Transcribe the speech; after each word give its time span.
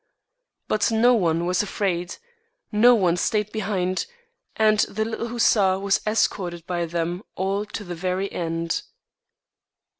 But 0.67 0.89
no 0.89 1.13
one 1.13 1.45
was 1.45 1.61
afraid, 1.61 2.15
no 2.71 2.95
one 2.95 3.15
stayed 3.17 3.51
behind, 3.51 4.07
and 4.55 4.79
the 4.89 5.05
little 5.05 5.27
hussar 5.27 5.77
was 5.77 6.01
escorted 6.07 6.65
by 6.65 6.87
them 6.87 7.21
all 7.35 7.65
to 7.65 7.83
the 7.83 7.93
very 7.93 8.31
end. 8.31 8.81